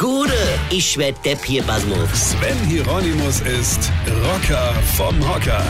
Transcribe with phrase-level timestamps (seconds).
[0.00, 0.32] Gude,
[0.70, 2.30] ich werd Depp hier, Basmus.
[2.30, 3.92] Sven Hieronymus ist
[4.24, 5.62] Rocker vom Hocker.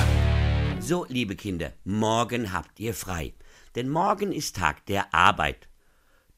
[0.79, 3.35] So, liebe Kinder, morgen habt ihr frei.
[3.75, 5.69] Denn morgen ist Tag der Arbeit.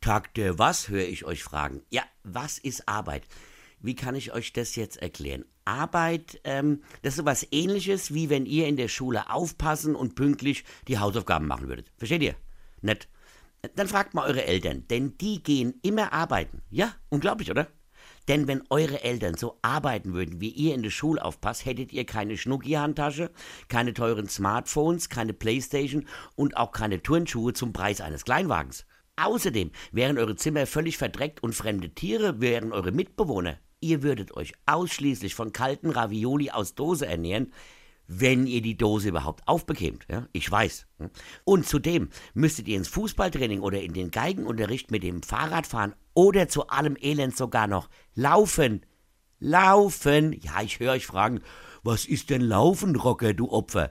[0.01, 1.83] Tag der was, höre ich euch fragen.
[1.91, 3.25] Ja, was ist Arbeit?
[3.79, 5.45] Wie kann ich euch das jetzt erklären?
[5.67, 10.65] Arbeit, ähm, das ist sowas ähnliches, wie wenn ihr in der Schule aufpassen und pünktlich
[10.89, 11.93] die Hausaufgaben machen würdet.
[11.99, 12.37] Versteht ihr?
[12.81, 13.07] Nett.
[13.77, 16.63] Dann fragt mal eure Eltern, denn die gehen immer arbeiten.
[16.71, 17.69] Ja, unglaublich, oder?
[18.29, 22.07] Denn wenn eure Eltern so arbeiten würden, wie ihr in der Schule aufpasst, hättet ihr
[22.07, 23.31] keine Schnucki-Handtasche,
[23.69, 28.87] keine teuren Smartphones, keine Playstation und auch keine Turnschuhe zum Preis eines Kleinwagens.
[29.17, 33.59] Außerdem wären eure Zimmer völlig verdreckt und fremde Tiere wären eure Mitbewohner.
[33.81, 37.53] Ihr würdet euch ausschließlich von kalten Ravioli aus Dose ernähren,
[38.21, 40.07] wenn ihr die Dose überhaupt aufbekämt.
[40.11, 40.27] Ja?
[40.33, 40.87] Ich weiß.
[41.45, 46.49] Und zudem müsstet ihr ins Fußballtraining oder in den Geigenunterricht mit dem Fahrrad fahren oder
[46.49, 48.85] zu allem Elend sogar noch laufen.
[49.39, 50.33] Laufen.
[50.41, 51.41] Ja, ich höre euch fragen,
[51.83, 53.91] was ist denn Laufen, Rocker, du Opfer?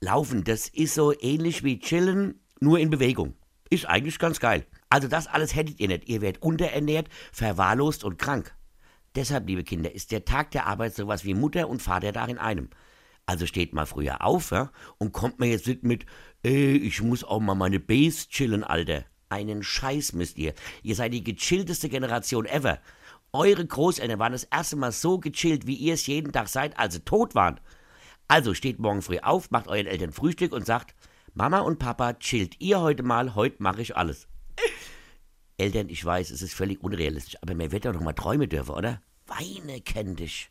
[0.00, 3.34] Laufen, das ist so ähnlich wie Chillen, nur in Bewegung.
[3.68, 4.66] Ist eigentlich ganz geil.
[4.88, 6.08] Also das alles hättet ihr nicht.
[6.08, 8.54] Ihr werdet unterernährt, verwahrlost und krank.
[9.14, 12.38] Deshalb, liebe Kinder, ist der Tag der Arbeit sowas wie Mutter und Vater da in
[12.38, 12.70] einem.
[13.30, 16.04] Also steht mal früher auf, ja, und kommt mir jetzt nicht mit,
[16.42, 19.04] ey, ich muss auch mal meine Base chillen, Alter.
[19.28, 20.52] Einen Scheiß müsst ihr.
[20.82, 22.80] Ihr seid die gechillteste Generation ever.
[23.32, 26.94] Eure Großeltern waren das erste Mal so gechillt, wie ihr es jeden Tag seid, als
[26.94, 27.60] sie tot waren.
[28.26, 30.96] Also steht morgen früh auf, macht euren Eltern Frühstück und sagt,
[31.32, 34.26] Mama und Papa, chillt ihr heute mal, heute mache ich alles.
[35.56, 38.72] Eltern, ich weiß, es ist völlig unrealistisch, aber mir wird doch noch mal träumen dürfen,
[38.72, 39.00] oder?
[39.28, 40.50] Weine kenn dich.